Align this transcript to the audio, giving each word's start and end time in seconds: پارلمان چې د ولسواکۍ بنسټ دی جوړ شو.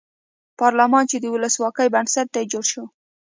پارلمان 0.59 1.03
چې 1.11 1.17
د 1.19 1.25
ولسواکۍ 1.35 1.87
بنسټ 1.93 2.27
دی 2.35 2.43
جوړ 2.51 2.63
شو. 2.71 2.83